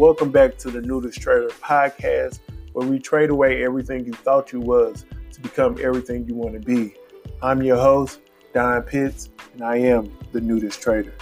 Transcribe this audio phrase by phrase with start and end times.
[0.00, 2.38] Welcome back to the Nudist Trader podcast,
[2.72, 6.58] where we trade away everything you thought you was to become everything you want to
[6.58, 6.94] be.
[7.42, 8.20] I'm your host,
[8.54, 11.12] Don Pitts, and I am the Nudist Trader.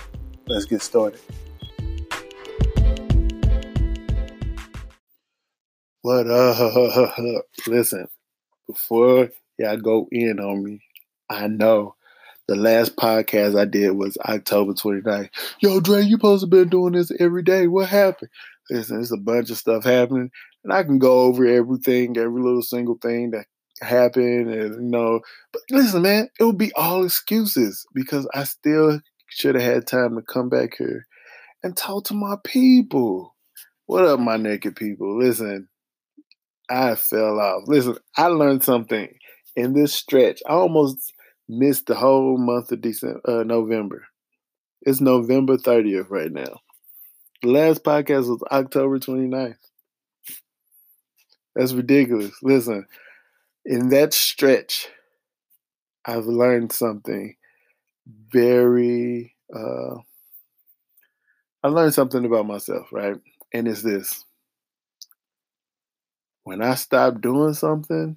[0.47, 1.19] Let's get started.
[6.03, 7.47] What up?
[7.67, 8.07] Listen,
[8.69, 10.83] before y'all go in on me,
[11.29, 11.97] I know
[12.47, 15.31] the last podcast I did was October 29th.
[15.59, 17.67] Yo, Dre, you supposed to been doing this every day.
[17.67, 18.31] What happened?
[18.69, 20.31] There's a bunch of stuff happening,
[20.65, 23.47] and I can go over everything, every little single thing that
[23.81, 25.21] happened, and you know.
[25.53, 30.17] But listen, man, it would be all excuses because I still should have had time
[30.17, 31.07] to come back here
[31.63, 33.35] and talk to my people.
[33.87, 35.19] What up, my naked people?
[35.19, 35.69] Listen,
[36.69, 37.63] I fell off.
[37.67, 39.09] Listen, I learned something
[39.57, 40.41] in this stretch.
[40.47, 41.15] I almost
[41.49, 44.07] missed the whole month of December, uh, November.
[44.83, 46.61] It's November 30th right now.
[47.43, 49.57] The last podcast was October 29th.
[51.55, 52.33] That's ridiculous.
[52.43, 52.87] Listen,
[53.65, 54.89] in that stretch,
[56.05, 57.37] I've learned something
[58.33, 59.97] very, uh,
[61.63, 63.17] I learned something about myself, right?
[63.53, 64.25] And it's this
[66.49, 68.17] when I stop doing something,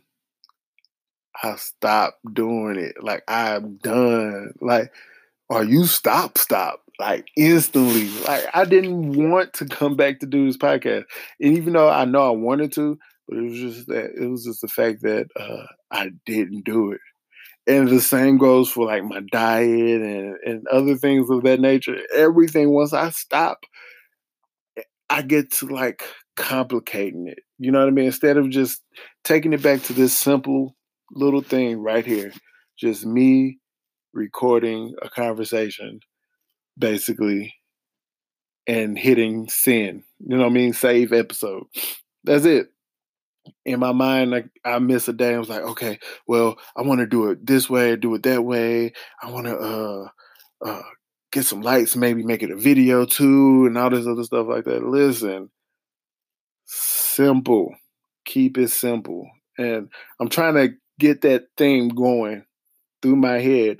[1.43, 2.95] I stop doing it.
[3.03, 4.53] Like I'm done.
[4.61, 4.93] Like,
[5.49, 6.81] are you stop, stop.
[6.99, 8.09] Like instantly.
[8.21, 11.05] Like I didn't want to come back to do this podcast.
[11.39, 14.45] And even though I know I wanted to, but it was just that it was
[14.45, 16.99] just the fact that uh, I didn't do it.
[17.67, 21.97] And the same goes for like my diet and, and other things of that nature.
[22.15, 23.59] Everything once I stop,
[25.09, 26.03] I get to like
[26.35, 27.39] complicating it.
[27.59, 28.05] You know what I mean?
[28.05, 28.81] Instead of just
[29.23, 30.75] taking it back to this simple
[31.11, 32.31] little thing right here,
[32.79, 33.59] just me
[34.13, 35.99] recording a conversation,
[36.77, 37.53] basically,
[38.67, 40.03] and hitting send.
[40.19, 40.73] You know what I mean?
[40.73, 41.63] Save episode.
[42.23, 42.67] That's it.
[43.65, 45.33] In my mind, I miss a day.
[45.33, 48.43] I was like, okay, well, I want to do it this way, do it that
[48.43, 48.93] way.
[49.21, 50.07] I want to uh,
[50.63, 50.83] uh,
[51.31, 54.65] get some lights, maybe make it a video too, and all this other stuff like
[54.65, 54.83] that.
[54.83, 55.49] Listen,
[56.65, 57.73] simple.
[58.25, 59.27] Keep it simple.
[59.57, 59.89] And
[60.19, 62.45] I'm trying to get that thing going
[63.01, 63.77] through my head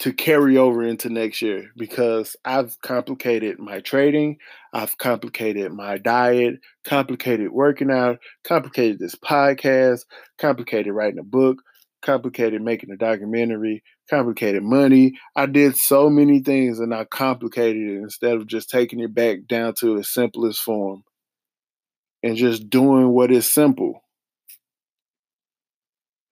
[0.00, 4.38] to carry over into next year because I've complicated my trading,
[4.72, 10.00] I've complicated my diet, complicated working out, complicated this podcast,
[10.38, 11.62] complicated writing a book,
[12.02, 15.14] complicated making a documentary, complicated money.
[15.34, 19.46] I did so many things and I complicated it instead of just taking it back
[19.48, 21.02] down to the simplest form
[22.22, 24.02] and just doing what is simple.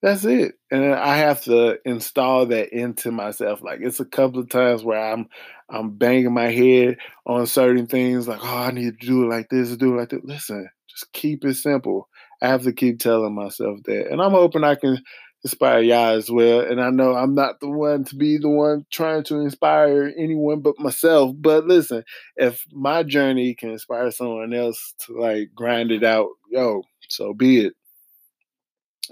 [0.03, 0.55] That's it.
[0.71, 3.63] And I have to install that into myself.
[3.63, 5.27] Like it's a couple of times where I'm
[5.69, 9.49] I'm banging my head on certain things like, oh, I need to do it like
[9.49, 10.25] this, do it like that.
[10.25, 12.09] Listen, just keep it simple.
[12.43, 14.09] I have to keep telling myself that.
[14.11, 15.03] And I'm hoping I can
[15.43, 16.61] inspire y'all as well.
[16.61, 20.61] And I know I'm not the one to be the one trying to inspire anyone
[20.61, 21.35] but myself.
[21.39, 22.05] But listen,
[22.37, 27.61] if my journey can inspire someone else to like grind it out, yo, so be
[27.67, 27.73] it.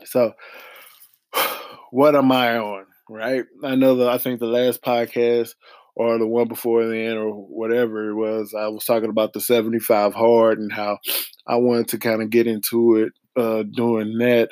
[0.05, 0.33] So,
[1.95, 2.87] what am I on?
[3.09, 3.45] Right?
[3.63, 5.55] I know that I think the last podcast
[5.95, 10.15] or the one before then or whatever it was, I was talking about the 75
[10.15, 10.99] hard and how
[11.47, 14.49] I wanted to kind of get into it uh, doing that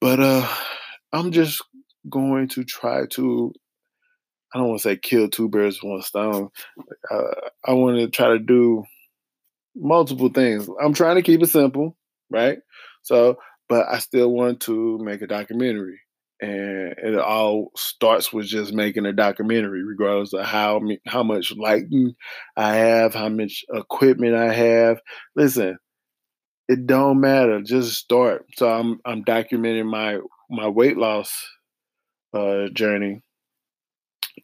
[0.00, 0.46] but uh,
[1.12, 1.62] I'm just
[2.08, 3.52] going to try to.
[4.54, 6.48] I don't want to say kill two birds with one stone.
[7.10, 8.84] Uh, I want to try to do
[9.76, 10.68] multiple things.
[10.82, 11.96] I'm trying to keep it simple,
[12.30, 12.58] right?
[13.02, 13.36] So,
[13.68, 16.00] but I still want to make a documentary,
[16.40, 22.14] and it all starts with just making a documentary, regardless of how how much lighting
[22.56, 25.00] I have, how much equipment I have.
[25.34, 25.78] Listen,
[26.68, 27.60] it don't matter.
[27.62, 28.46] Just start.
[28.56, 30.18] So I'm I'm documenting my
[30.50, 31.32] my weight loss
[32.32, 33.22] uh, journey,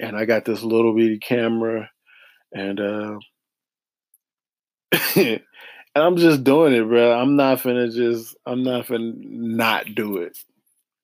[0.00, 1.91] and I got this little bitty camera,
[2.52, 3.19] and uh,
[5.17, 5.41] and
[5.94, 7.12] I'm just doing it, bro.
[7.12, 8.35] I'm not finna just.
[8.46, 10.37] I'm not finna not do it.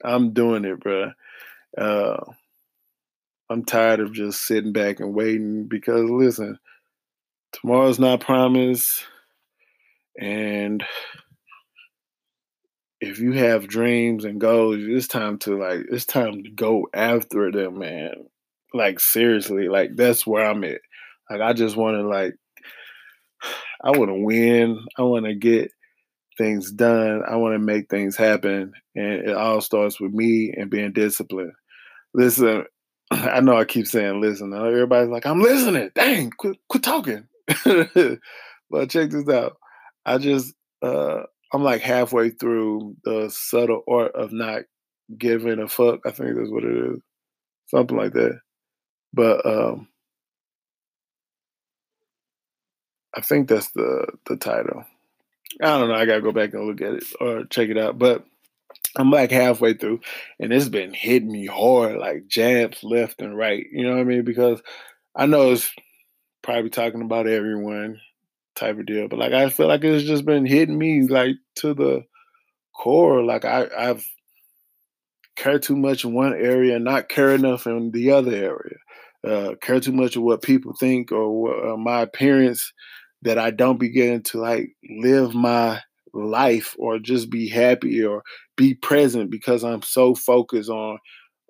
[0.05, 1.12] I'm doing it, bro.
[1.76, 2.25] Uh,
[3.49, 6.58] I'm tired of just sitting back and waiting because listen,
[7.52, 9.05] tomorrow's not promised
[10.19, 10.85] and
[13.00, 17.50] if you have dreams and goals, it's time to like it's time to go after
[17.50, 18.12] them, man.
[18.75, 20.81] Like seriously, like that's where I'm at.
[21.31, 22.35] Like I just want to like
[23.82, 24.85] I want to win.
[24.99, 25.73] I want to get
[26.38, 27.22] things done.
[27.28, 31.52] I want to make things happen, and it all starts with me and being disciplined.
[32.14, 32.64] Listen,
[33.10, 34.52] I know I keep saying listen.
[34.54, 35.90] Everybody's like, I'm listening.
[35.94, 37.26] Dang, quit, quit talking.
[38.70, 39.56] but check this out.
[40.06, 41.22] I just uh
[41.52, 44.62] I'm like halfway through the subtle art of not
[45.18, 46.00] giving a fuck.
[46.06, 47.00] I think that's what it is.
[47.66, 48.38] Something like that.
[49.12, 49.88] But um
[53.14, 54.84] I think that's the the title.
[55.61, 55.94] I don't know.
[55.94, 57.99] I gotta go back and look at it or check it out.
[57.99, 58.25] But
[58.97, 60.00] I'm like halfway through,
[60.38, 63.67] and it's been hitting me hard, like jabs left and right.
[63.70, 64.25] You know what I mean?
[64.25, 64.61] Because
[65.14, 65.70] I know it's
[66.43, 68.00] probably talking about everyone
[68.56, 71.75] type of deal, but like I feel like it's just been hitting me like to
[71.75, 72.05] the
[72.75, 73.23] core.
[73.25, 74.05] Like I, I've
[75.37, 78.76] cared too much in one area and not care enough in the other area.
[79.26, 82.73] Uh, care too much of what people think or uh, my appearance
[83.22, 85.81] that I don't begin to like live my
[86.12, 88.22] life or just be happy or
[88.56, 90.99] be present because I'm so focused on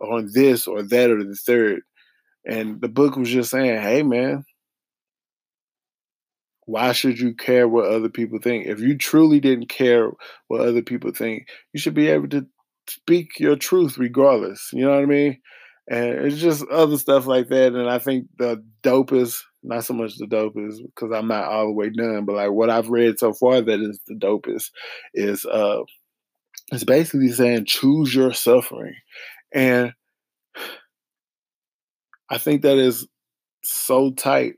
[0.01, 1.83] on this or that or the third.
[2.47, 4.45] And the book was just saying, hey man,
[6.67, 8.67] why should you care what other people think?
[8.67, 10.11] If you truly didn't care
[10.49, 12.47] what other people think, you should be able to
[12.89, 14.71] speak your truth regardless.
[14.73, 15.41] You know what I mean?
[15.91, 17.75] And it's just other stuff like that.
[17.75, 21.73] And I think the dopest, not so much the dopest, because I'm not all the
[21.73, 24.71] way done, but like what I've read so far that is the dopest
[25.15, 25.81] is uh
[26.73, 28.95] it's basically saying choose your suffering.
[29.53, 29.93] And
[32.31, 33.07] I think that is
[33.65, 34.55] so tight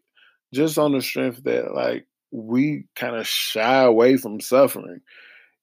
[0.53, 5.01] just on the strength that like we kind of shy away from suffering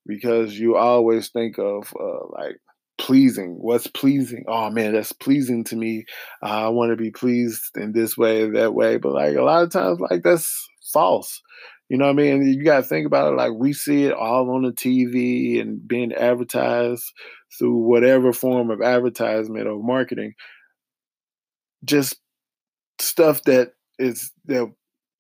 [0.08, 2.58] because you always think of uh, like
[3.00, 4.44] pleasing what's pleasing?
[4.48, 6.06] Oh man that's pleasing to me.
[6.44, 9.64] Uh, i want to be pleased in this way that way but like a lot
[9.64, 11.42] of times like that's false.
[11.90, 12.44] You know what i mean?
[12.44, 15.88] You got to think about it like we see it all on the tv and
[15.88, 17.04] being advertised
[17.58, 20.34] through whatever form of advertisement or marketing.
[21.84, 22.18] Just
[23.00, 24.72] stuff that is that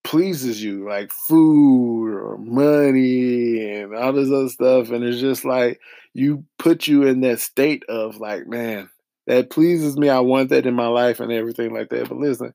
[0.03, 4.91] pleases you, like food or money and all this other stuff.
[4.91, 5.79] And it's just like
[6.13, 8.89] you put you in that state of like, man,
[9.27, 10.09] that pleases me.
[10.09, 12.09] I want that in my life and everything like that.
[12.09, 12.53] But listen,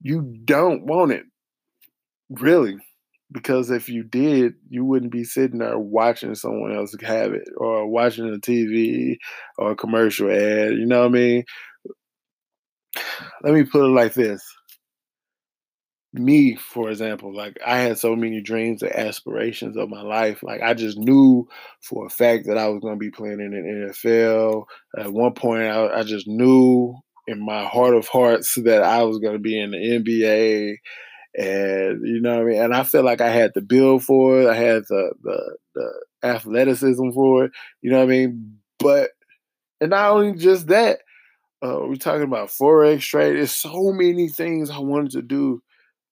[0.00, 1.24] you don't want it,
[2.30, 2.76] really.
[3.32, 7.88] Because if you did, you wouldn't be sitting there watching someone else have it or
[7.88, 9.16] watching a TV
[9.58, 10.74] or a commercial ad.
[10.74, 11.44] You know what I mean?
[13.42, 14.42] Let me put it like this
[16.12, 20.42] me, for example, like I had so many dreams and aspirations of my life.
[20.42, 21.48] Like I just knew
[21.82, 24.64] for a fact that I was going to be playing in the NFL.
[24.98, 29.18] At one point, I, I just knew in my heart of hearts that I was
[29.18, 30.76] going to be in the NBA.
[31.38, 32.62] And you know what I mean?
[32.62, 34.48] And I felt like I had the build for it.
[34.48, 37.52] I had the the, the athleticism for it.
[37.82, 38.58] You know what I mean?
[38.78, 39.10] But
[39.80, 41.00] and not only just that,
[41.62, 43.36] uh, we're talking about forex trade.
[43.36, 45.62] There's so many things I wanted to do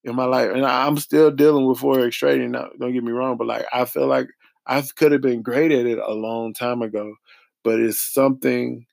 [0.05, 2.51] in my life, and I'm still dealing with forex trading.
[2.51, 4.27] Now, don't get me wrong, but like I feel like
[4.67, 7.15] I could have been great at it a long time ago,
[7.63, 8.85] but it's something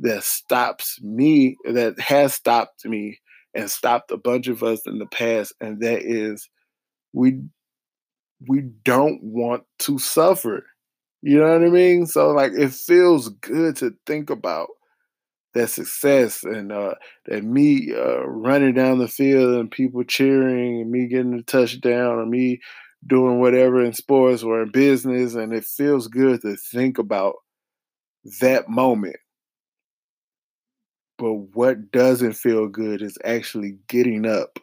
[0.00, 3.18] that stops me, that has stopped me,
[3.54, 6.48] and stopped a bunch of us in the past, and that is
[7.12, 7.40] we
[8.48, 10.64] we don't want to suffer.
[11.22, 12.06] You know what I mean?
[12.06, 14.68] So like it feels good to think about
[15.56, 16.94] that success and uh,
[17.24, 22.18] that me uh, running down the field and people cheering and me getting a touchdown
[22.18, 22.60] or me
[23.06, 27.36] doing whatever in sports or in business and it feels good to think about
[28.40, 29.16] that moment.
[31.18, 34.58] But what doesn't feel good is actually getting up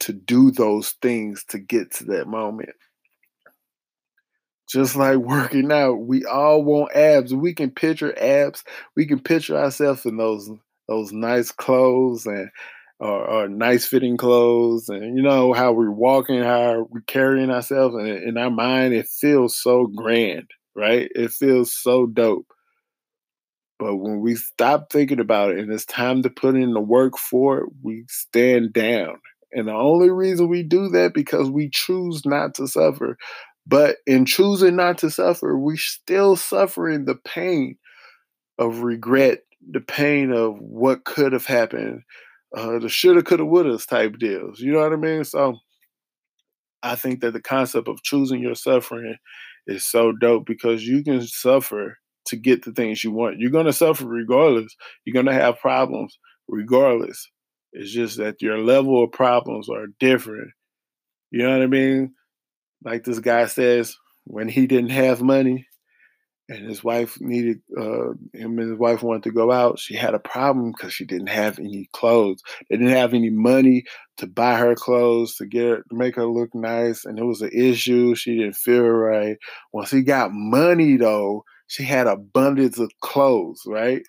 [0.00, 2.76] to do those things to get to that moment
[4.68, 7.34] just like working out, we all want abs.
[7.34, 8.64] We can picture abs.
[8.96, 10.50] We can picture ourselves in those
[10.88, 12.50] those nice clothes and
[12.98, 17.94] or, or, nice fitting clothes, and you know how we're walking, how we're carrying ourselves,
[17.94, 21.10] and in our mind, it feels so grand, right?
[21.14, 22.46] It feels so dope.
[23.78, 27.18] But when we stop thinking about it and it's time to put in the work
[27.18, 29.16] for it, we stand down.
[29.52, 33.18] And the only reason we do that because we choose not to suffer.
[33.66, 37.76] But in choosing not to suffer, we're still suffering the pain
[38.58, 42.02] of regret, the pain of what could have happened,
[42.56, 44.60] uh, the shoulda, coulda, woulda type deals.
[44.60, 45.24] You know what I mean?
[45.24, 45.58] So
[46.82, 49.16] I think that the concept of choosing your suffering
[49.66, 53.38] is so dope because you can suffer to get the things you want.
[53.38, 54.74] You're going to suffer regardless.
[55.04, 56.16] You're going to have problems
[56.48, 57.28] regardless.
[57.72, 60.50] It's just that your level of problems are different.
[61.30, 62.14] You know what I mean?
[62.84, 65.66] Like this guy says, when he didn't have money,
[66.48, 69.78] and his wife needed uh, him and his wife wanted to go out.
[69.78, 72.40] She had a problem because she didn't have any clothes.
[72.70, 73.84] They didn't have any money
[74.18, 77.42] to buy her clothes to get her, to make her look nice, and it was
[77.42, 78.14] an issue.
[78.14, 79.36] She didn't feel right.
[79.72, 84.02] Once he got money, though, she had abundance of clothes, right?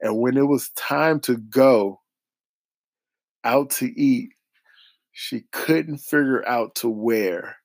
[0.00, 2.00] And when it was time to go
[3.44, 4.30] out to eat,
[5.12, 7.56] she couldn't figure out to wear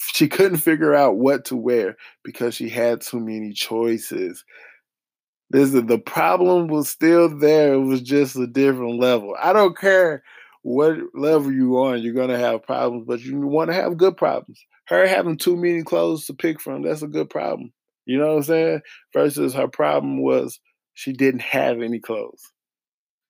[0.12, 4.44] she couldn't figure out what to wear because she had too many choices.
[5.50, 7.74] This the problem was still there.
[7.74, 9.36] It was just a different level.
[9.40, 10.22] I don't care
[10.62, 14.60] what level you on, you're gonna have problems, but you want to have good problems.
[14.86, 17.72] Her having too many clothes to pick from, that's a good problem.
[18.06, 18.80] You know what I'm saying?
[19.12, 20.60] Versus her problem was
[20.94, 22.42] she didn't have any clothes.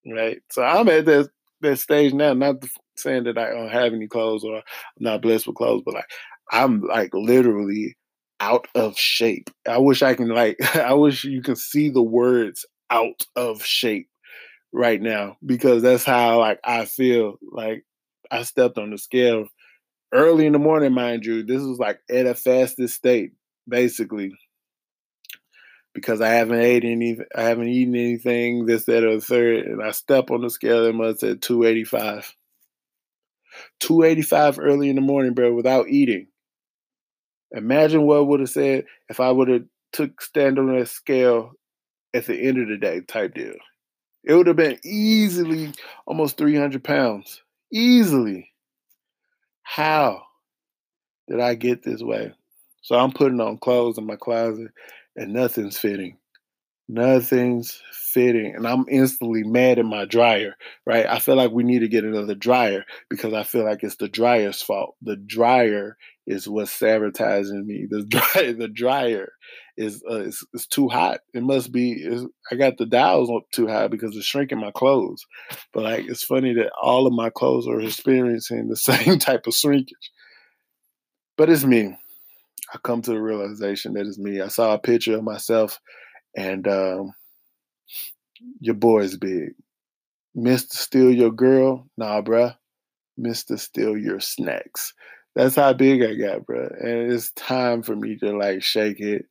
[0.06, 0.40] Right.
[0.50, 2.64] So I'm at that that stage now, not
[2.96, 4.62] saying that I don't have any clothes or I'm
[4.98, 6.10] not blessed with clothes, but like
[6.50, 7.96] I'm like literally
[8.40, 9.50] out of shape.
[9.68, 14.08] I wish I can like I wish you can see the words out of shape
[14.72, 17.84] right now because that's how like I feel like
[18.30, 19.46] I stepped on the scale
[20.12, 21.42] early in the morning, mind you.
[21.42, 23.32] This was like at a fastest state,
[23.68, 24.32] basically.
[25.92, 29.82] Because I haven't ate any I haven't eaten anything, this, that, or the third, and
[29.82, 32.32] I step on the scale and must at 285.
[33.80, 36.28] 285 early in the morning, bro, without eating.
[37.52, 41.52] Imagine what would have said if I would have took stand on scale
[42.14, 43.54] at the end of the day type deal.
[44.24, 45.72] It would have been easily
[46.06, 47.42] almost 300 pounds.
[47.72, 48.50] Easily.
[49.62, 50.22] How
[51.28, 52.34] did I get this way?
[52.82, 54.72] So I'm putting on clothes in my closet
[55.16, 56.16] and nothing's fitting.
[56.88, 58.54] Nothing's fitting.
[58.56, 61.06] And I'm instantly mad at my dryer, right?
[61.06, 64.08] I feel like we need to get another dryer because I feel like it's the
[64.08, 64.96] dryer's fault.
[65.02, 65.96] The dryer
[66.30, 67.86] is what's sabotaging me.
[67.90, 69.32] The dryer, the dryer
[69.76, 71.20] is, uh, is, is too hot.
[71.34, 72.06] It must be.
[72.50, 75.26] I got the dials up too high because it's shrinking my clothes.
[75.72, 79.54] But like, it's funny that all of my clothes are experiencing the same type of
[79.54, 80.10] shrinkage.
[81.36, 81.96] But it's me.
[82.72, 84.40] I come to the realization that it's me.
[84.40, 85.80] I saw a picture of myself
[86.36, 87.12] and um,
[88.60, 89.54] your boy's big.
[90.36, 90.72] Mr.
[90.74, 92.54] Steal Your Girl, nah, bruh.
[93.18, 93.58] Mr.
[93.58, 94.94] Steal Your Snacks.
[95.34, 96.72] That's how big I got, bruh.
[96.84, 99.26] And it's time for me to like shake it.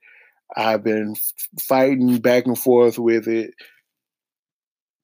[0.56, 1.16] I've been
[1.60, 3.54] fighting back and forth with it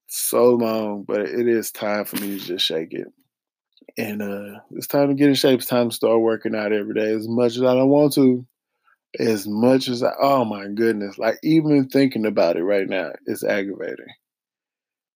[0.08, 3.08] so long, but it is time for me to just shake it.
[3.98, 5.60] And uh, it's time to get in shape.
[5.60, 8.46] It's time to start working out every day as much as I don't want to
[9.18, 13.44] as much as I, oh my goodness, like even thinking about it right now is
[13.44, 14.06] aggravating.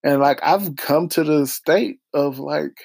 [0.03, 2.79] And like I've come to the state of like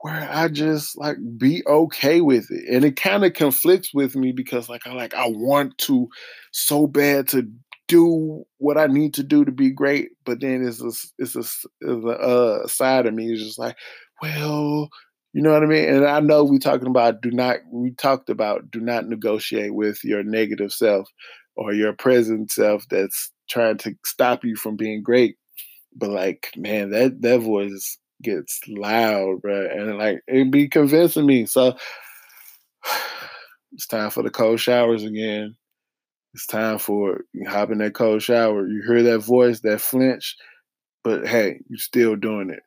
[0.00, 2.64] where I just like be okay with it.
[2.72, 6.08] And it kind of conflicts with me because like I like I want to
[6.52, 7.48] so bad to
[7.88, 11.40] do what I need to do to be great, but then it's a it's a,
[11.80, 13.76] it's a uh, side of me is just like,
[14.22, 14.88] well,
[15.32, 15.88] you know what I mean?
[15.88, 20.04] And I know we talking about do not we talked about do not negotiate with
[20.04, 21.08] your negative self
[21.56, 25.36] or your present self that's trying to stop you from being great.
[25.96, 31.46] But like, man, that that voice gets loud, bro, and like it be convincing me.
[31.46, 31.76] So
[33.72, 35.56] it's time for the cold showers again.
[36.34, 38.66] It's time for you hop in that cold shower.
[38.66, 40.36] You hear that voice, that flinch,
[41.04, 42.62] but hey, you're still doing it.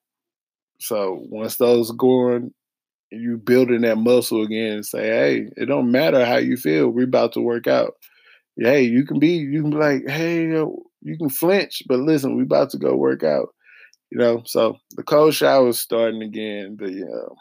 [0.79, 2.53] So once those going,
[3.12, 6.89] you building that muscle again and say, hey, it don't matter how you feel.
[6.89, 7.93] We're about to work out.
[8.58, 12.43] Hey, you can be, you can be like, hey, you can flinch, but listen, we
[12.43, 13.50] about to go work out.
[14.12, 16.77] You know, so the cold shower is starting again.
[16.77, 17.34] The uh,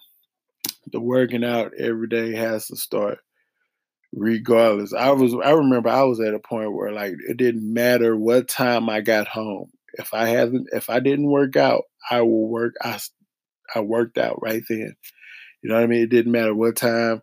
[0.93, 3.19] the working out every day has to start,
[4.13, 4.95] regardless.
[4.95, 8.49] I was, I remember, I was at a point where like it didn't matter what
[8.49, 9.71] time I got home.
[9.95, 12.75] If I haven't, if I didn't work out, I will work.
[12.81, 13.01] I
[13.75, 14.95] I worked out right then.
[15.63, 16.03] You know what I mean?
[16.03, 17.21] It didn't matter what time.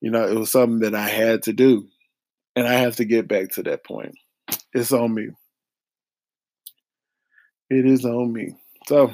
[0.00, 1.88] You know, it was something that I had to do.
[2.54, 4.14] And I have to get back to that point.
[4.72, 5.28] It's on me.
[7.68, 8.54] It is on me.
[8.88, 9.12] So,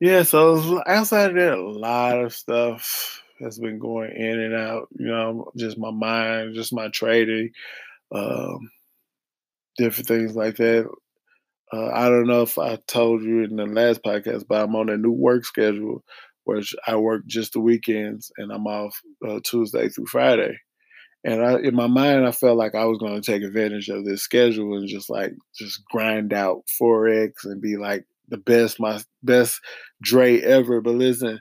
[0.00, 4.88] yeah, so outside of that, a lot of stuff has been going in and out.
[4.98, 7.50] You know, just my mind, just my trading,
[8.12, 8.70] um,
[9.78, 10.88] different things like that.
[11.72, 14.90] Uh, I don't know if I told you in the last podcast, but I'm on
[14.90, 16.04] a new work schedule
[16.44, 20.58] where I work just the weekends and I'm off uh, Tuesday through Friday.
[21.26, 24.04] And I, in my mind, I felt like I was going to take advantage of
[24.04, 29.00] this schedule and just like just grind out forex and be like the best, my
[29.24, 29.60] best
[30.00, 30.80] Dre ever.
[30.80, 31.40] But listen,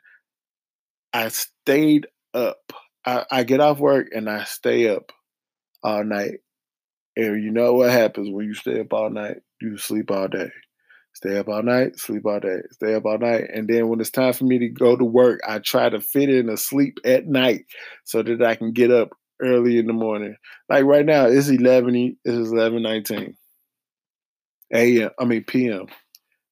[1.14, 2.74] I stayed up.
[3.06, 5.12] I, I get off work and I stay up
[5.84, 6.40] all night.
[7.16, 9.38] And you know what happens when you stay up all night?
[9.62, 10.50] You sleep all day.
[11.14, 12.58] Stay up all night, sleep all day.
[12.72, 13.52] Stay up all night.
[13.54, 16.30] And then when it's time for me to go to work, I try to fit
[16.30, 17.66] in a sleep at night
[18.04, 19.12] so that I can get up
[19.42, 20.36] early in the morning.
[20.70, 23.36] Like right now, it's 11, it's 11 19
[24.74, 25.10] a.m.
[25.20, 25.88] I mean, p.m.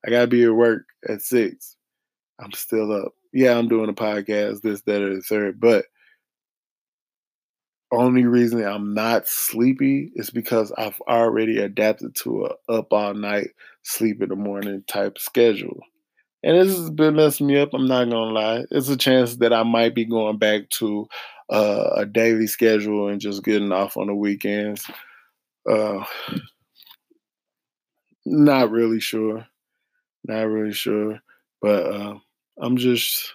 [0.06, 1.75] I got to be at work at 6.
[2.40, 3.13] I'm still up.
[3.32, 5.60] Yeah, I'm doing a podcast, this, that, or the third.
[5.60, 5.86] But
[7.92, 13.50] only reason I'm not sleepy is because I've already adapted to a up all night,
[13.84, 15.80] sleep in the morning type schedule.
[16.44, 17.70] And this has been messing me up.
[17.74, 18.66] I'm not gonna lie.
[18.72, 21.08] It's a chance that I might be going back to
[21.50, 24.90] uh, a daily schedule and just getting off on the weekends.
[25.70, 26.04] Uh,
[28.26, 29.46] not really sure.
[30.26, 31.20] Not really sure.
[31.62, 32.16] But uh,
[32.60, 33.34] I'm just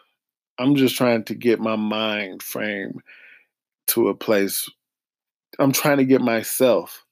[0.59, 3.01] I'm just trying to get my mind frame
[3.89, 4.69] to a place.
[5.59, 7.05] I'm trying to get myself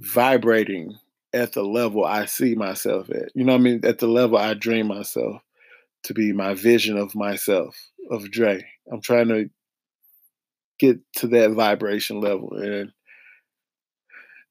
[0.00, 0.96] vibrating
[1.32, 3.30] at the level I see myself at.
[3.34, 3.80] You know what I mean?
[3.84, 5.42] At the level I dream myself
[6.04, 7.76] to be my vision of myself,
[8.10, 8.64] of Dre.
[8.90, 9.50] I'm trying to
[10.78, 12.52] get to that vibration level.
[12.54, 12.92] And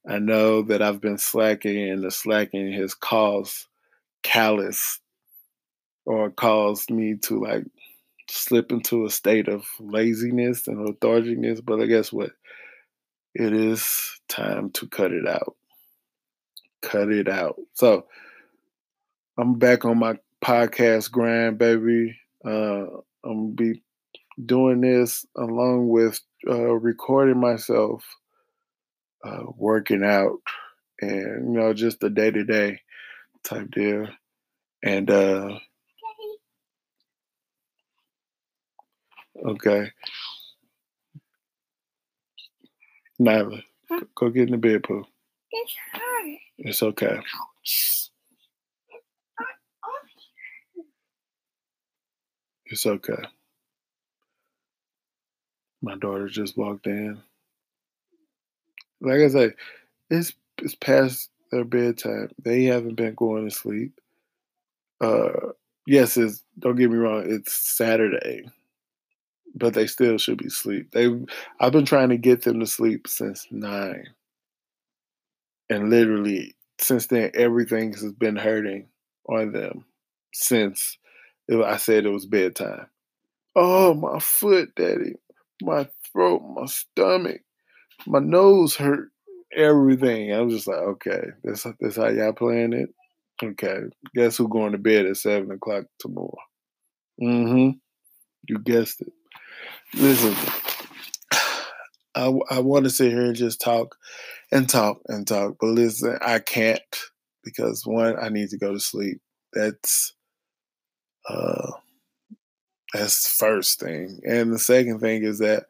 [0.08, 3.66] I know that I've been slacking and the slacking has caused
[4.24, 5.00] callous
[6.06, 7.66] or caused me to like
[8.30, 11.64] slip into a state of laziness and lethargicness.
[11.64, 12.32] But I guess what?
[13.34, 15.56] It is time to cut it out.
[16.82, 17.60] Cut it out.
[17.74, 18.06] So
[19.38, 22.18] I'm back on my podcast grind, baby.
[22.46, 22.86] Uh,
[23.24, 23.84] I'm gonna be
[24.44, 28.04] doing this along with uh, recording myself,
[29.24, 30.38] uh, working out,
[31.02, 32.80] and you know, just the day to day
[33.44, 34.08] type deal.
[34.84, 35.60] And uh,
[39.44, 39.92] Okay.
[43.20, 43.62] Nyla,
[44.16, 45.06] go get in the bed, Pooh.
[45.52, 46.38] It's hurt.
[46.58, 47.20] It's okay.
[52.66, 53.24] It's okay.
[55.96, 57.22] My daughter just walked in.
[59.00, 59.52] Like I say,
[60.10, 62.32] it's it's past their bedtime.
[62.44, 63.98] They haven't been going to sleep.
[65.00, 65.52] Uh,
[65.88, 67.24] yes, it's don't get me wrong.
[67.26, 68.46] It's Saturday
[69.58, 70.92] but they still should be asleep.
[70.92, 71.10] They,
[71.62, 74.10] I've been trying to get them to sleep since nine,
[75.70, 78.90] and literally since then, everything has been hurting
[79.30, 79.86] on them
[80.34, 80.98] since
[81.50, 82.88] I said it was bedtime.
[83.56, 85.16] Oh, my foot, daddy,
[85.66, 87.42] my throat, my stomach,
[88.06, 89.10] my nose hurt,
[89.56, 90.34] everything.
[90.34, 92.90] I was just like, okay, this this how y'all playing it.
[93.44, 93.80] Okay,
[94.14, 96.38] guess who going to bed at seven o'clock tomorrow?
[97.22, 97.72] Mm-hmm.
[98.48, 99.12] You guessed it.
[99.96, 100.36] Listen,
[102.16, 103.96] I, I want to sit here and just talk
[104.52, 106.82] and talk and talk, but listen, I can't
[107.44, 109.20] because one, I need to go to sleep.
[109.54, 110.14] That's
[111.30, 111.72] uh,
[112.94, 115.66] that's the first thing, and the second thing is that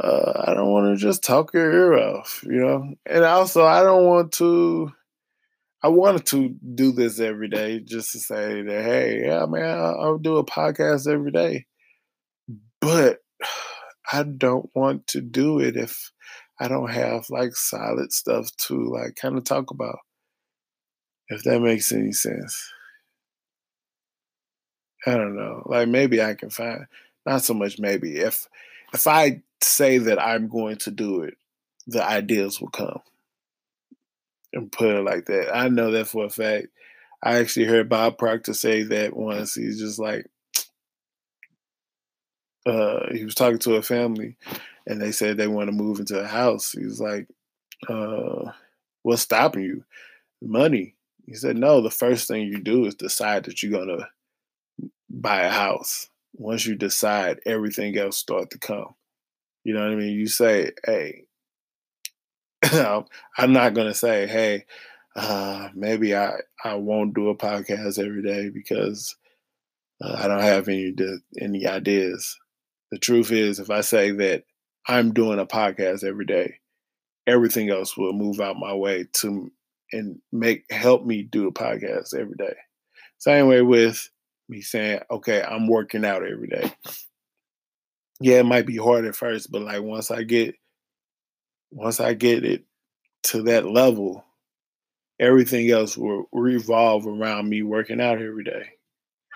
[0.00, 2.94] uh, I don't want to just talk your ear off, you know.
[3.04, 4.92] And also, I don't want to.
[5.82, 10.00] I wanted to do this every day just to say that, hey, yeah, man, I'll,
[10.00, 11.66] I'll do a podcast every day.
[12.80, 13.18] But
[14.12, 16.12] I don't want to do it if
[16.60, 19.98] I don't have like solid stuff to like kind of talk about.
[21.28, 22.72] If that makes any sense.
[25.06, 25.62] I don't know.
[25.66, 26.86] Like maybe I can find
[27.26, 28.18] not so much maybe.
[28.18, 28.48] If
[28.92, 31.34] if I say that I'm going to do it,
[31.86, 33.00] the ideas will come.
[34.52, 35.54] And put it like that.
[35.54, 36.68] I know that for a fact.
[37.22, 39.54] I actually heard Bob Proctor say that once.
[39.54, 40.26] He's just like,
[42.66, 44.36] uh, he was talking to a family
[44.86, 46.72] and they said they want to move into a house.
[46.72, 47.28] He was like,
[47.88, 48.50] uh,
[49.02, 49.84] what's stopping you?
[50.42, 50.94] Money.
[51.26, 54.08] He said, no, the first thing you do is decide that you're to
[55.12, 56.08] buy a house.
[56.34, 58.94] Once you decide, everything else start to come.
[59.64, 60.18] You know what I mean?
[60.18, 61.24] You say, hey,
[62.62, 64.64] I'm not to say, hey,
[65.14, 66.32] uh, maybe I,
[66.64, 69.14] I won't do a podcast every day because
[70.02, 70.94] uh, I don't have any
[71.40, 72.38] any ideas.
[72.90, 74.44] The truth is, if I say that
[74.88, 76.54] I'm doing a podcast every day,
[77.26, 79.52] everything else will move out my way to
[79.92, 82.54] and make help me do a podcast every day.
[83.18, 84.08] Same way with
[84.52, 86.72] me saying, okay, I'm working out every day.
[88.20, 90.54] Yeah, it might be hard at first, but like once I get
[91.70, 92.64] once I get it
[93.24, 94.24] to that level,
[95.18, 98.68] everything else will revolve around me working out every day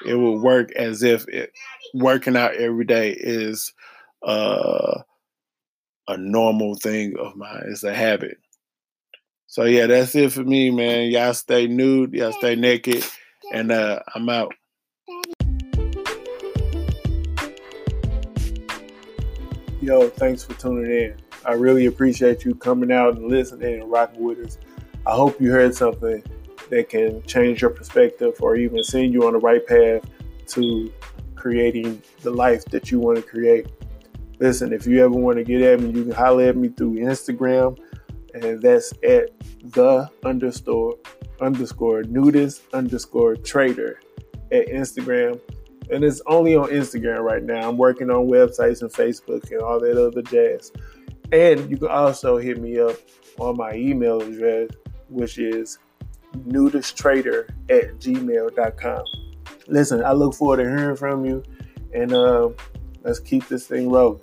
[0.05, 1.53] it will work as if it,
[1.95, 3.73] working out every day is
[4.27, 5.03] uh,
[6.09, 7.65] a normal thing of mine.
[7.69, 8.39] It's a habit.
[9.47, 11.11] So yeah, that's it for me, man.
[11.11, 13.05] Y'all stay nude, y'all stay naked,
[13.53, 14.53] and uh, I'm out.
[19.87, 21.17] Yo, thanks for tuning in.
[21.45, 24.59] I really appreciate you coming out and listening and rocking with us.
[25.07, 26.25] I hope you heard something
[26.71, 30.03] that can change your perspective or even send you on the right path
[30.49, 30.93] to
[31.37, 33.69] creating the life that you want to create.
[34.41, 36.95] Listen, if you ever want to get at me, you can holler at me through
[36.95, 37.79] Instagram,
[38.35, 39.31] and that's at
[39.71, 40.97] the underscore
[41.41, 44.01] underscore nudist underscore trader
[44.51, 45.41] at Instagram.
[45.91, 47.69] And it's only on Instagram right now.
[47.69, 50.73] I'm working on websites and Facebook and all that other jazz.
[51.33, 52.97] And you can also hit me up
[53.39, 54.71] on my email address,
[55.09, 55.79] which is
[56.37, 59.05] nudisttrader at gmail.com.
[59.69, 61.43] Listen, I look forward to hearing from you,
[61.93, 62.51] and uh,
[63.03, 64.21] let's keep this thing rolling.